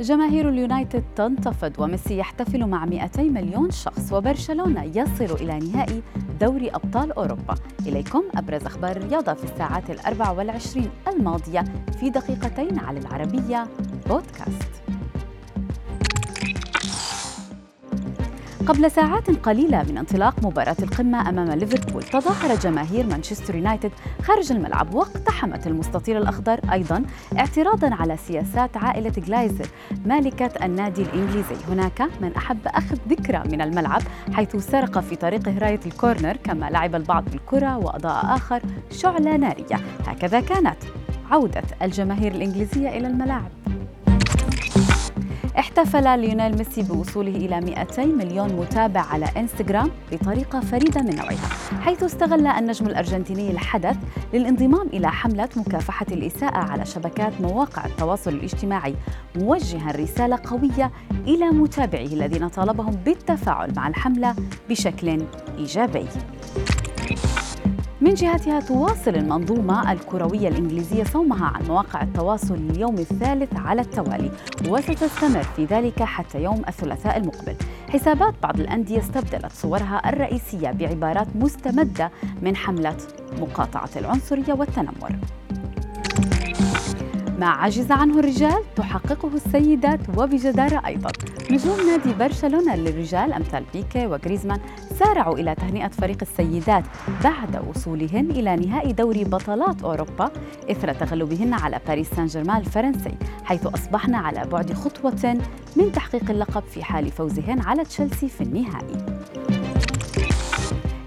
جماهير 0.00 0.48
اليونايتد 0.48 1.04
تنتفض 1.16 1.72
وميسي 1.78 2.18
يحتفل 2.18 2.66
مع 2.66 2.84
200 2.84 3.22
مليون 3.22 3.70
شخص 3.70 4.12
وبرشلونة 4.12 4.84
يصل 4.84 5.34
إلى 5.34 5.58
نهائي 5.58 6.02
دوري 6.40 6.70
أبطال 6.70 7.12
أوروبا. 7.12 7.54
إليكم 7.86 8.22
أبرز 8.34 8.66
أخبار 8.66 8.96
الرياضة 8.96 9.34
في 9.34 9.44
الساعات 9.44 9.90
الأربع 9.90 10.30
والعشرين 10.30 10.90
الماضية 11.08 11.64
في 12.00 12.10
دقيقتين 12.10 12.78
على 12.78 12.98
العربية 12.98 13.66
بودكاست. 14.08 14.79
قبل 18.70 18.90
ساعات 18.90 19.30
قليلة 19.30 19.82
من 19.82 19.98
انطلاق 19.98 20.34
مباراة 20.44 20.76
القمة 20.82 21.28
أمام 21.28 21.50
ليفربول 21.50 22.02
تظاهر 22.02 22.56
جماهير 22.56 23.06
مانشستر 23.06 23.54
يونايتد 23.54 23.90
خارج 24.22 24.52
الملعب 24.52 24.94
واقتحمت 24.94 25.66
المستطيل 25.66 26.16
الأخضر 26.16 26.60
أيضا 26.72 27.04
اعتراضا 27.38 27.94
على 27.94 28.16
سياسات 28.16 28.76
عائلة 28.76 29.10
جلايزر 29.10 29.66
مالكة 30.04 30.64
النادي 30.64 31.02
الإنجليزي. 31.02 31.54
هناك 31.68 32.02
من 32.20 32.34
أحب 32.36 32.58
أخذ 32.66 32.96
ذكرى 33.08 33.42
من 33.52 33.60
الملعب 33.60 34.02
حيث 34.32 34.56
سرق 34.56 35.00
في 35.00 35.16
طريقه 35.16 35.58
راية 35.58 35.80
ال 35.86 35.93
corner 35.93 36.36
كما 36.36 36.70
لعب 36.70 36.94
البعض 36.94 37.24
بالكرة 37.24 37.78
وأضاء 37.78 38.24
آخر 38.24 38.60
شعلة 38.90 39.36
نارية. 39.36 39.80
هكذا 40.06 40.40
كانت 40.40 40.78
عودة 41.30 41.64
الجماهير 41.82 42.32
الإنجليزية 42.32 42.88
إلى 42.88 43.06
الملاعب. 43.06 43.59
احتفل 45.58 46.20
ليونيل 46.20 46.58
ميسي 46.58 46.82
بوصوله 46.82 47.36
إلى 47.36 47.60
200 47.60 48.04
مليون 48.04 48.52
متابع 48.52 49.00
على 49.00 49.26
إنستغرام 49.36 49.90
بطريقة 50.12 50.60
فريدة 50.60 51.02
من 51.02 51.16
نوعها 51.16 51.48
حيث 51.80 52.02
استغل 52.02 52.46
النجم 52.46 52.86
الأرجنتيني 52.86 53.50
الحدث 53.50 53.96
للانضمام 54.34 54.86
إلى 54.86 55.10
حملة 55.10 55.48
مكافحة 55.56 56.06
الإساءة 56.12 56.58
على 56.58 56.86
شبكات 56.86 57.40
مواقع 57.40 57.86
التواصل 57.86 58.30
الاجتماعي 58.30 58.94
موجها 59.36 59.92
رسالة 59.92 60.38
قوية 60.44 60.90
إلى 61.26 61.46
متابعيه 61.46 62.14
الذين 62.14 62.48
طالبهم 62.48 62.92
بالتفاعل 63.04 63.72
مع 63.76 63.88
الحملة 63.88 64.34
بشكل 64.68 65.22
إيجابي. 65.58 66.06
من 68.00 68.14
جهتها 68.14 68.60
تواصل 68.60 69.10
المنظومة 69.10 69.92
الكروية 69.92 70.48
الإنجليزية 70.48 71.04
صومها 71.04 71.46
عن 71.46 71.62
مواقع 71.68 72.02
التواصل 72.02 72.54
اليوم 72.54 72.94
الثالث 72.94 73.56
على 73.56 73.80
التوالي 73.80 74.30
وستستمر 74.68 75.42
في 75.42 75.64
ذلك 75.64 76.02
حتى 76.02 76.42
يوم 76.42 76.62
الثلاثاء 76.68 77.16
المقبل. 77.16 77.56
حسابات 77.88 78.34
بعض 78.42 78.60
الأندية 78.60 78.98
استبدلت 78.98 79.52
صورها 79.52 80.08
الرئيسية 80.08 80.70
بعبارات 80.70 81.26
مستمدة 81.34 82.10
من 82.42 82.56
حملة 82.56 82.96
مقاطعة 83.40 83.90
العنصرية 83.96 84.52
والتنمر. 84.52 85.16
ما 87.40 87.46
عجز 87.46 87.92
عنه 87.92 88.18
الرجال 88.18 88.62
تحققه 88.76 89.30
السيدات 89.34 90.00
وبجدارة 90.16 90.86
أيضا. 90.86 91.10
نجوم 91.50 91.76
نادي 91.86 92.14
برشلونة 92.14 92.76
للرجال 92.76 93.32
أمثال 93.32 93.64
بيكي 93.72 94.06
وغريزمان 94.06 94.60
سارعوا 94.98 95.38
إلى 95.38 95.54
تهنئة 95.54 95.88
فريق 95.88 96.18
السيدات 96.22 96.84
بعد 97.24 97.68
وصولهن 97.68 98.30
إلى 98.30 98.56
نهائي 98.56 98.92
دوري 98.92 99.24
بطلات 99.24 99.82
أوروبا 99.82 100.30
إثر 100.70 100.92
تغلبهن 100.92 101.54
على 101.54 101.80
باريس 101.88 102.10
سان 102.10 102.26
جيرمان 102.26 102.60
الفرنسي 102.60 103.14
حيث 103.44 103.66
أصبحن 103.66 104.14
على 104.14 104.44
بعد 104.52 104.72
خطوة 104.72 105.38
من 105.76 105.92
تحقيق 105.92 106.30
اللقب 106.30 106.62
في 106.62 106.84
حال 106.84 107.10
فوزهن 107.10 107.60
على 107.60 107.84
تشيلسي 107.84 108.28
في 108.28 108.40
النهائي. 108.40 109.06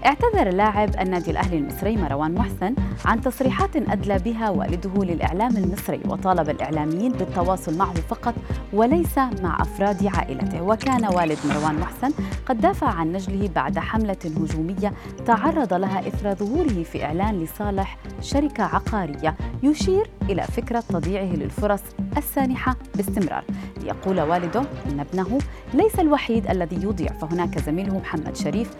اعتذر 0.06 0.50
لاعب 0.50 0.90
النادي 1.00 1.30
الأهلي 1.30 1.58
المصري 1.58 1.96
مروان 1.96 2.34
محسن 2.34 2.74
عن 3.04 3.20
تصريحات 3.20 3.76
أدلى 3.76 4.18
بها 4.18 4.50
والده 4.50 5.04
للإعلام 5.04 5.56
المصري 5.56 6.00
وطالب 6.08 6.50
الإعلاميين 6.50 7.12
بالتواصل 7.12 7.78
معه 7.78 7.94
فقط 7.94 8.34
وليس 8.72 9.18
مع 9.18 9.62
أفراد 9.62 10.06
عائلته. 10.06 10.62
وكان 10.62 11.04
والد 11.14 11.38
مروان 11.44 11.74
محسن 11.74 12.10
قد 12.46 12.60
دافع 12.60 12.86
عن 12.86 13.12
نجله 13.12 13.48
بعد 13.54 13.78
حملة 13.78 14.16
هجومية 14.24 14.92
تعرض 15.26 15.74
لها 15.74 16.08
إثر 16.08 16.34
ظهوره 16.34 16.82
في 16.82 17.04
إعلان 17.04 17.42
لصالح 17.42 17.98
شركة 18.20 18.64
عقارية 18.64 19.36
يشير 19.62 20.10
إلى 20.30 20.42
فكرة 20.42 20.80
تضييعه 20.80 21.34
للفرص 21.36 21.82
السانحة 22.16 22.76
باستمرار. 22.94 23.44
ليقول 23.82 24.20
والده 24.20 24.62
إن 24.90 25.00
ابنه 25.00 25.38
ليس 25.74 26.00
الوحيد 26.00 26.50
الذي 26.50 26.76
يضيع 26.76 27.12
فهناك 27.12 27.58
زميله 27.58 27.98
محمد 27.98 28.36
شريف 28.36 28.70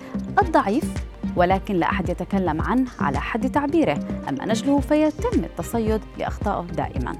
الضعيف 0.42 1.13
ولكن 1.36 1.74
لا 1.74 1.90
أحد 1.90 2.08
يتكلم 2.08 2.62
عنه 2.62 2.86
على 3.00 3.20
حد 3.20 3.50
تعبيره. 3.50 3.98
أما 4.28 4.46
نجله 4.46 4.80
فيتم 4.80 5.44
التصيد 5.44 6.00
لأخطائه 6.18 6.66
دائماً. 6.66 7.12